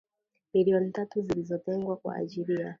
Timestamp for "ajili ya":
2.15-2.69